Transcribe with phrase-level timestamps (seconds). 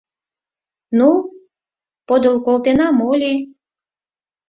[0.97, 1.09] Ну,
[2.07, 3.33] подыл колтена моли?